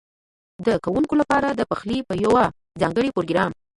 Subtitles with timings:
[0.65, 2.43] ده کوونکو لپاره د پخلي په یوه
[2.81, 3.51] ځانګړي پروګرام